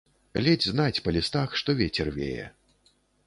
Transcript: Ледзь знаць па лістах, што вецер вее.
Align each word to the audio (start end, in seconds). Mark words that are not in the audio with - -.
Ледзь 0.45 0.65
знаць 0.69 1.03
па 1.07 1.13
лістах, 1.17 1.49
што 1.63 1.69
вецер 1.81 2.07
вее. 2.17 2.45